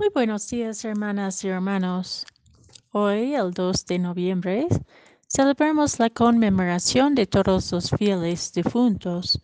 Muy 0.00 0.08
buenos 0.14 0.48
días, 0.48 0.82
hermanas 0.86 1.44
y 1.44 1.48
hermanos. 1.48 2.24
Hoy, 2.90 3.34
el 3.34 3.50
2 3.50 3.84
de 3.84 3.98
noviembre, 3.98 4.66
celebramos 5.28 5.98
la 5.98 6.08
conmemoración 6.08 7.14
de 7.14 7.26
todos 7.26 7.70
los 7.70 7.90
fieles 7.90 8.50
difuntos. 8.54 9.42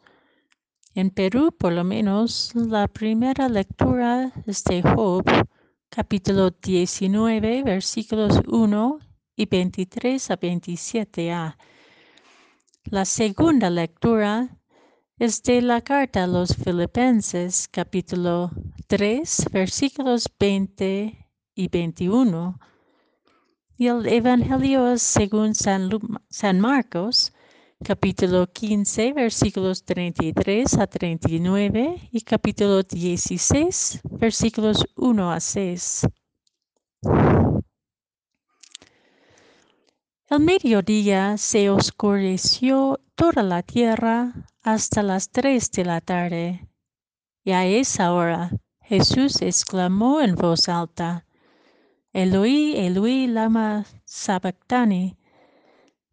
En 0.94 1.10
Perú, 1.10 1.52
por 1.52 1.74
lo 1.74 1.84
menos, 1.84 2.52
la 2.54 2.88
primera 2.88 3.50
lectura 3.50 4.32
es 4.46 4.64
de 4.64 4.80
Job, 4.80 5.24
capítulo 5.90 6.50
19, 6.50 7.62
versículos 7.62 8.40
1 8.46 8.98
y 9.36 9.44
23 9.44 10.30
a 10.30 10.40
27a. 10.40 11.56
La 12.84 13.04
segunda 13.04 13.68
lectura 13.68 14.56
es 15.18 15.42
de 15.42 15.62
la 15.62 15.80
carta 15.80 16.24
a 16.24 16.26
los 16.26 16.54
Filipenses, 16.54 17.68
capítulo 17.68 18.50
3, 18.86 19.46
versículos 19.50 20.28
20 20.38 21.30
y 21.54 21.68
21. 21.68 22.60
Y 23.78 23.86
el 23.86 24.06
Evangelio 24.06 24.92
es 24.92 25.00
según 25.00 25.54
San, 25.54 25.88
San 26.28 26.60
Marcos, 26.60 27.32
capítulo 27.82 28.46
15, 28.46 29.14
versículos 29.14 29.84
33 29.84 30.74
a 30.74 30.86
39 30.86 32.10
y 32.12 32.20
capítulo 32.20 32.82
16, 32.82 34.00
versículos 34.10 34.84
1 34.96 35.32
a 35.32 35.40
6. 35.40 36.08
El 40.28 40.40
mediodía 40.40 41.38
se 41.38 41.70
oscureció 41.70 43.00
toda 43.14 43.42
la 43.42 43.62
tierra 43.62 44.34
hasta 44.66 45.04
las 45.04 45.30
tres 45.30 45.70
de 45.70 45.84
la 45.84 46.00
tarde. 46.00 46.68
Y 47.44 47.52
a 47.52 47.64
esa 47.64 48.12
hora 48.12 48.50
Jesús 48.80 49.40
exclamó 49.40 50.20
en 50.20 50.34
voz 50.34 50.68
alta, 50.68 51.24
Eloi, 52.12 52.74
Eloi, 52.76 53.28
lama 53.28 53.86
sabactani, 54.04 55.16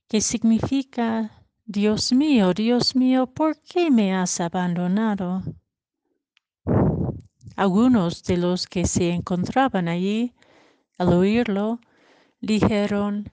que 0.07 0.21
significa, 0.21 1.43
Dios 1.65 2.13
mío, 2.13 2.53
Dios 2.53 2.95
mío, 2.95 3.25
¿por 3.25 3.59
qué 3.59 3.89
me 3.89 4.13
has 4.13 4.39
abandonado? 4.39 5.41
Algunos 7.55 8.23
de 8.23 8.37
los 8.37 8.67
que 8.67 8.85
se 8.85 9.09
encontraban 9.09 9.87
allí, 9.87 10.35
al 10.99 11.11
oírlo, 11.13 11.79
dijeron, 12.39 13.31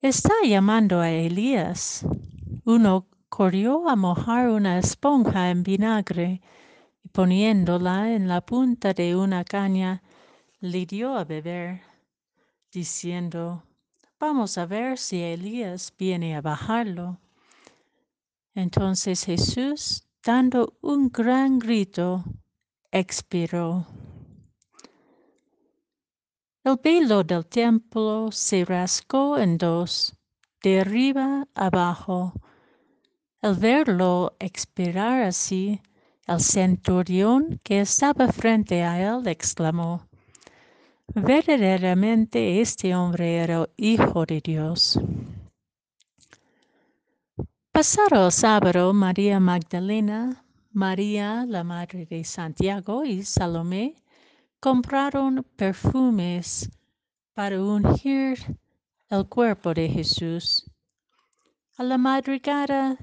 está 0.00 0.32
llamando 0.44 1.00
a 1.00 1.10
Elías. 1.10 2.06
Uno 2.64 3.08
corrió 3.36 3.88
a 3.88 3.96
mojar 3.96 4.48
una 4.48 4.78
esponja 4.78 5.50
en 5.50 5.64
vinagre 5.64 6.40
y 7.02 7.08
poniéndola 7.08 8.12
en 8.12 8.28
la 8.28 8.40
punta 8.42 8.92
de 8.92 9.16
una 9.16 9.42
caña, 9.42 10.04
le 10.60 10.86
dio 10.86 11.16
a 11.16 11.24
beber, 11.24 11.80
diciendo, 12.70 13.64
vamos 14.20 14.56
a 14.56 14.66
ver 14.66 14.98
si 14.98 15.20
Elías 15.20 15.92
viene 15.98 16.36
a 16.36 16.42
bajarlo. 16.42 17.18
Entonces 18.54 19.24
Jesús, 19.24 20.06
dando 20.24 20.78
un 20.80 21.08
gran 21.08 21.58
grito, 21.58 22.22
expiró. 22.92 23.84
El 26.62 26.78
velo 26.80 27.24
del 27.24 27.44
templo 27.46 28.30
se 28.30 28.64
rascó 28.64 29.38
en 29.38 29.58
dos, 29.58 30.16
de 30.62 30.82
arriba 30.82 31.48
abajo. 31.56 32.32
Al 33.44 33.56
verlo 33.56 34.34
expirar 34.38 35.22
así, 35.24 35.78
el 36.26 36.40
centurión 36.40 37.60
que 37.62 37.82
estaba 37.82 38.32
frente 38.32 38.82
a 38.82 38.98
él 38.98 39.28
exclamó, 39.28 40.08
verdaderamente 41.14 42.62
este 42.62 42.94
hombre 42.94 43.36
era 43.36 43.68
hijo 43.76 44.24
de 44.24 44.40
Dios. 44.40 44.98
Pasado 47.70 48.24
el 48.24 48.32
sábado, 48.32 48.94
María 48.94 49.38
Magdalena, 49.40 50.42
María, 50.72 51.44
la 51.46 51.64
madre 51.64 52.06
de 52.06 52.24
Santiago 52.24 53.04
y 53.04 53.24
Salomé 53.24 53.94
compraron 54.58 55.44
perfumes 55.54 56.70
para 57.34 57.62
ungir 57.62 58.38
el 59.10 59.28
cuerpo 59.28 59.74
de 59.74 59.90
Jesús. 59.90 60.64
A 61.76 61.82
la 61.82 61.98
madrugada 61.98 62.96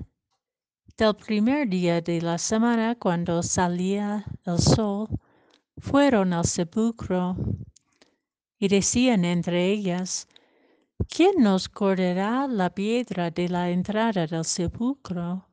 del 0.98 1.16
primer 1.16 1.68
día 1.68 2.02
de 2.02 2.22
la 2.22 2.38
semana, 2.38 2.96
cuando 2.96 3.44
salía 3.44 4.26
el 4.46 4.60
sol, 4.60 5.08
fueron 5.78 6.34
al 6.34 6.46
sepulcro 6.46 7.36
y 8.60 8.68
decían 8.68 9.26
entre 9.26 9.72
ellas, 9.72 10.28
¿quién 11.08 11.36
nos 11.40 11.70
correrá 11.70 12.48
la 12.48 12.70
piedra 12.70 13.32
de 13.32 13.50
la 13.50 13.70
entrada 13.70 14.28
del 14.28 14.46
sepulcro? 14.46 15.48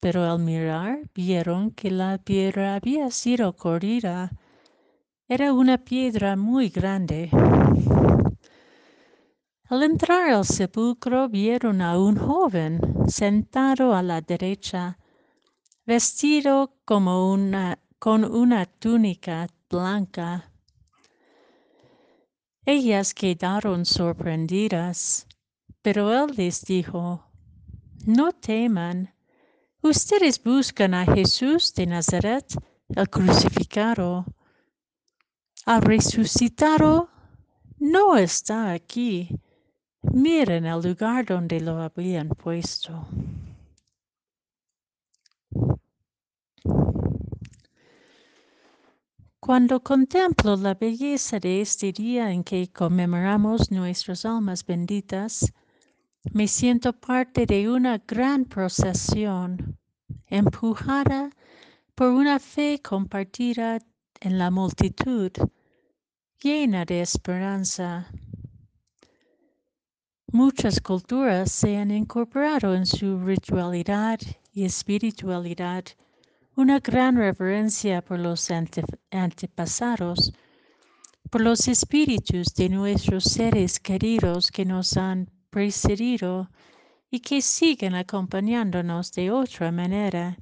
Pero 0.00 0.24
al 0.24 0.38
mirar 0.38 1.08
vieron 1.14 1.70
que 1.70 1.90
la 1.90 2.18
piedra 2.18 2.76
había 2.76 3.10
sido 3.10 3.54
corrida 3.54 4.32
era 5.28 5.52
una 5.52 5.78
piedra 5.78 6.36
muy 6.36 6.68
grande. 6.68 7.30
Al 9.72 9.82
entrar 9.84 10.28
al 10.28 10.44
sepulcro 10.44 11.30
vieron 11.30 11.80
a 11.80 11.98
un 11.98 12.14
joven 12.18 12.78
sentado 13.08 13.94
a 13.94 14.02
la 14.02 14.20
derecha, 14.20 14.98
vestido 15.86 16.76
como 16.84 17.32
una, 17.32 17.78
con 17.98 18.22
una 18.22 18.66
túnica 18.66 19.46
blanca. 19.70 20.52
Ellas 22.66 23.14
quedaron 23.14 23.86
sorprendidas, 23.86 25.26
pero 25.80 26.12
él 26.12 26.34
les 26.36 26.66
dijo, 26.66 27.24
no 28.04 28.32
teman, 28.32 29.14
ustedes 29.80 30.42
buscan 30.44 30.92
a 30.92 31.06
Jesús 31.06 31.72
de 31.72 31.86
Nazaret, 31.86 32.44
el 32.94 33.08
crucificado 33.08 34.26
ha 35.64 35.80
resucitado, 35.80 37.08
no 37.78 38.18
está 38.18 38.72
aquí. 38.72 39.30
Miren 40.14 40.66
el 40.66 40.82
lugar 40.82 41.24
donde 41.24 41.58
lo 41.58 41.80
habían 41.80 42.28
puesto. 42.28 43.06
Cuando 49.40 49.82
contemplo 49.82 50.54
la 50.56 50.74
belleza 50.74 51.40
de 51.40 51.62
este 51.62 51.92
día 51.92 52.30
en 52.30 52.44
que 52.44 52.70
conmemoramos 52.70 53.70
nuestras 53.70 54.26
almas 54.26 54.66
benditas, 54.66 55.50
me 56.32 56.46
siento 56.46 56.92
parte 56.92 57.46
de 57.46 57.70
una 57.70 57.96
gran 58.06 58.44
procesión, 58.44 59.78
empujada 60.26 61.30
por 61.94 62.08
una 62.08 62.38
fe 62.38 62.80
compartida 62.82 63.78
en 64.20 64.38
la 64.38 64.50
multitud, 64.50 65.32
llena 66.38 66.84
de 66.84 67.00
esperanza. 67.00 68.12
Muchas 70.34 70.80
culturas 70.80 71.52
se 71.52 71.76
han 71.76 71.90
incorporado 71.90 72.74
en 72.74 72.86
su 72.86 73.20
ritualidad 73.20 74.18
y 74.54 74.64
espiritualidad. 74.64 75.84
Una 76.56 76.80
gran 76.80 77.18
reverencia 77.18 78.00
por 78.00 78.18
los 78.18 78.50
antepasados, 79.10 80.32
por 81.28 81.42
los 81.42 81.68
espíritus 81.68 82.54
de 82.54 82.70
nuestros 82.70 83.24
seres 83.24 83.78
queridos 83.78 84.50
que 84.50 84.64
nos 84.64 84.96
han 84.96 85.28
precedido 85.50 86.48
y 87.10 87.20
que 87.20 87.42
siguen 87.42 87.94
acompañándonos 87.94 89.12
de 89.12 89.30
otra 89.30 89.70
manera. 89.70 90.38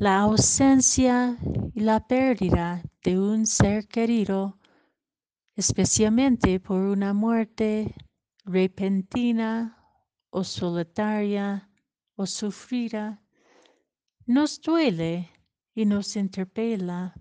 La 0.00 0.22
ausencia 0.22 1.38
y 1.72 1.78
la 1.78 2.04
pérdida 2.04 2.82
de 3.04 3.16
un 3.16 3.46
ser 3.46 3.86
querido, 3.86 4.58
especialmente 5.54 6.58
por 6.58 6.80
una 6.80 7.14
muerte 7.14 7.94
repentina 8.44 9.76
o 10.30 10.42
solitaria 10.44 11.68
o 12.16 12.26
sufrida, 12.26 13.20
nos 14.26 14.58
duele 14.60 15.28
y 15.74 15.84
nos 15.84 16.16
interpela. 16.16 17.14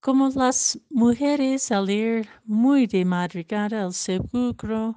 Como 0.00 0.28
las 0.30 0.78
mujeres 0.90 1.72
al 1.72 1.90
ir 1.90 2.28
muy 2.44 2.86
de 2.86 3.04
madrugada 3.04 3.82
al 3.84 3.92
sepulcro, 3.92 4.96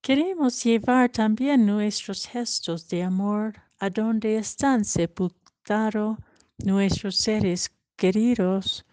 queremos 0.00 0.64
llevar 0.64 1.08
también 1.10 1.64
nuestros 1.64 2.26
gestos 2.26 2.88
de 2.88 3.04
amor 3.04 3.54
a 3.78 3.88
donde 3.88 4.36
están 4.38 4.84
sepultados 4.84 6.18
nuestros 6.64 7.16
seres 7.16 7.70
queridos. 7.96 8.84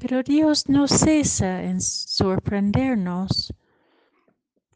Pero 0.00 0.22
Dios 0.22 0.66
no 0.66 0.88
cesa 0.88 1.62
en 1.62 1.78
sorprendernos, 1.78 3.52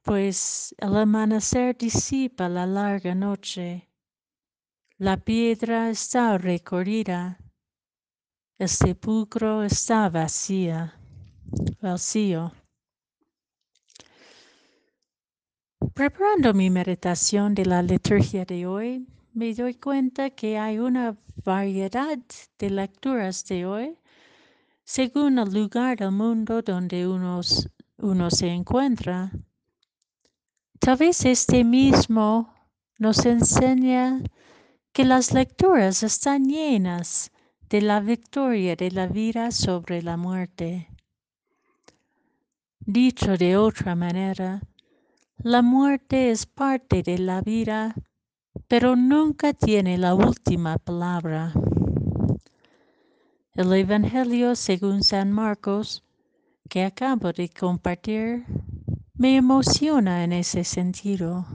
pues 0.03 0.75
el 0.77 0.95
amanecer 0.99 1.79
disipa 1.79 2.47
la 2.51 2.67
larga 2.67 3.15
noche. 3.15 3.89
La 4.99 5.17
piedra 5.17 5.89
está 5.89 6.37
recorrida 6.37 7.39
El 8.59 8.69
sepulcro 8.69 9.65
está 9.65 10.11
vacía, 10.11 10.95
vacío. 11.81 12.53
Preparando 15.95 16.53
mi 16.53 16.69
meditación 16.69 17.55
de 17.55 17.65
la 17.65 17.83
liturgia 17.83 18.45
de 18.45 18.67
hoy, 18.67 19.07
me 19.33 19.55
doy 19.55 19.75
cuenta 19.75 20.29
que 20.31 20.59
hay 20.59 20.79
una 20.79 21.17
variedad 21.45 22.19
de 22.59 22.71
lecturas 22.71 23.45
de 23.47 23.65
hoy 23.65 23.99
según 24.85 25.39
el 25.39 25.53
lugar 25.53 25.99
del 25.99 26.13
mundo 26.13 26.63
donde 26.63 27.09
uno, 27.09 27.43
se 28.31 28.49
encuentra. 28.49 29.33
Tal 30.79 30.99
vez 30.99 31.25
este 31.25 31.65
mismo 31.65 32.53
nos 32.99 33.25
enseña 33.25 34.23
que 34.93 35.05
las 35.05 35.33
lecturas 35.33 36.03
están 36.03 36.45
llenas 36.45 37.33
de 37.71 37.81
la 37.81 38.01
victoria 38.01 38.77
de 38.77 38.91
la 38.91 39.07
vida 39.07 39.51
sobre 39.51 40.03
la 40.03 40.17
muerte. 40.17 40.89
Dicho 42.81 43.39
de 43.39 43.57
otra 43.57 43.95
manera, 43.95 44.61
la 45.39 45.63
muerte 45.63 46.31
es 46.31 46.45
parte 46.45 47.03
de 47.03 47.19
la 47.19 47.41
vida, 47.41 47.95
pero 48.69 48.95
nunca 48.95 49.55
tiene 49.55 49.97
la 49.97 50.15
última 50.15 50.77
palabra. 50.77 51.53
El 53.57 53.73
Evangelio 53.73 54.57
según 54.57 55.05
San 55.05 55.31
Marcos, 55.31 56.03
que 56.69 56.83
acabo 56.83 57.33
de 57.33 57.49
compartir, 57.49 58.45
me 59.15 59.37
emociona 59.37 60.25
en 60.25 60.33
ese 60.33 60.65
sentido. 60.65 61.47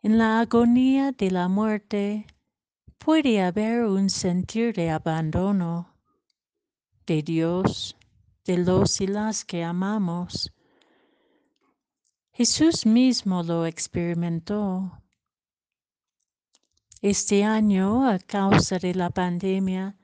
En 0.00 0.16
la 0.16 0.40
agonía 0.40 1.12
de 1.12 1.30
la 1.30 1.48
muerte 1.48 2.26
puede 2.96 3.42
haber 3.42 3.84
un 3.84 4.08
sentir 4.08 4.72
de 4.72 4.88
abandono 4.88 5.94
de 7.06 7.22
Dios, 7.22 7.94
de 8.46 8.56
los 8.56 8.98
y 9.02 9.08
las 9.08 9.44
que 9.44 9.62
amamos. 9.62 10.54
Jesús 12.32 12.86
mismo 12.86 13.42
lo 13.42 13.66
experimentó. 13.66 15.02
Este 17.02 17.44
año, 17.44 18.08
a 18.08 18.18
causa 18.18 18.78
de 18.78 18.94
la 18.94 19.10
pandemia, 19.10 19.98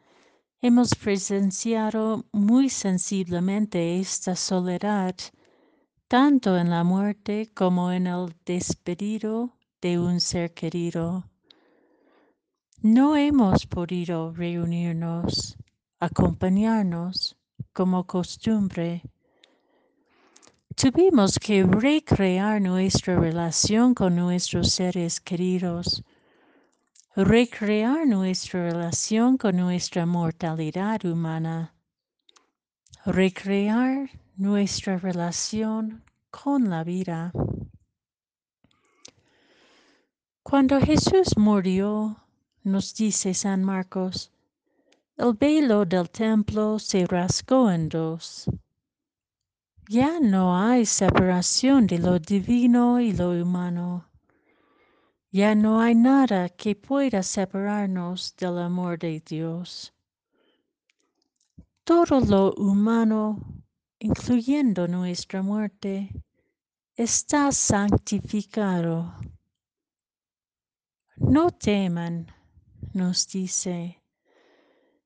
hemos 0.66 0.96
presenciado 0.96 2.24
muy 2.32 2.68
sensiblemente 2.68 4.00
esta 4.00 4.34
soledad, 4.34 5.14
tanto 6.08 6.58
en 6.58 6.70
la 6.70 6.82
muerte 6.82 7.52
como 7.54 7.92
en 7.92 8.08
el 8.08 8.34
despedido 8.44 9.56
de 9.80 10.00
un 10.00 10.20
ser 10.20 10.54
querido. 10.54 11.30
No 12.82 13.14
hemos 13.14 13.64
podido 13.64 14.32
reunirnos, 14.32 15.56
acompañarnos 16.00 17.36
como 17.72 18.04
costumbre. 18.04 19.02
Tuvimos 20.74 21.38
que 21.38 21.62
recrear 21.62 22.60
nuestra 22.60 23.14
relación 23.14 23.94
con 23.94 24.16
nuestros 24.16 24.72
seres 24.72 25.20
queridos, 25.20 26.02
recrear 27.16 28.06
nuestra 28.06 28.70
relación 28.70 29.38
con 29.38 29.56
nuestra 29.56 30.04
mortalidad 30.04 31.02
humana, 31.06 31.72
recrear 33.06 34.10
nuestra 34.36 34.98
relación 34.98 36.04
con 36.30 36.68
la 36.68 36.84
vida. 36.84 37.32
Cuando 40.42 40.78
Jesús 40.78 41.38
murió, 41.38 42.18
nos 42.62 42.94
dice 42.94 43.32
San 43.32 43.64
Marcos, 43.64 44.30
el 45.16 45.32
velo 45.32 45.86
del 45.86 46.10
templo 46.10 46.78
se 46.78 47.06
rasgó 47.06 47.70
en 47.70 47.88
dos. 47.88 48.44
Ya 49.88 50.20
no 50.20 50.54
hay 50.54 50.84
separación 50.84 51.86
de 51.86 51.98
lo 51.98 52.18
divino 52.18 53.00
y 53.00 53.12
lo 53.12 53.30
humano. 53.30 54.06
Ya 55.30 55.54
no 55.54 55.80
hay 55.80 55.94
nada 55.94 56.48
que 56.48 56.74
pueda 56.74 57.22
separarnos 57.22 58.34
del 58.36 58.58
amor 58.58 58.98
de 58.98 59.20
Dios. 59.20 59.92
Todo 61.84 62.20
lo 62.20 62.54
humano, 62.54 63.40
incluyendo 63.98 64.88
nuestra 64.88 65.42
muerte, 65.42 66.10
está 66.96 67.52
santificado 67.52 69.14
no 71.16 71.50
teman, 71.50 72.26
nos 72.92 73.26
dice. 73.28 74.02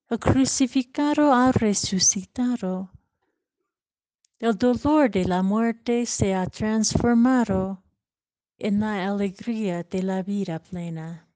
El 0.09 0.19
crucificado 0.19 1.33
ha 1.33 1.53
resucitado. 1.53 2.91
El 4.41 4.59
dolor 4.59 5.11
de 5.11 5.25
la 5.25 5.43
muerte 5.43 6.07
se 6.07 6.35
ha 6.35 6.47
transformado 6.47 7.85
en 8.61 8.81
la 8.81 9.09
alegría 9.09 9.83
de 9.83 10.03
la 10.03 10.23
vida 10.23 10.59
plena. 10.59 11.30